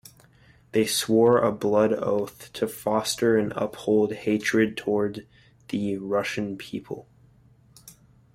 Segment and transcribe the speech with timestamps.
[0.71, 5.27] They swore a blood oath to foster and uphold hatred toward
[5.69, 7.07] the Russian people.